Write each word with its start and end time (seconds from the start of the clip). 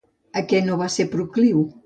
A 0.41 0.41
què 0.53 0.61
no 0.69 0.79
va 0.81 0.89
ser 0.95 1.07
procliu? 1.17 1.63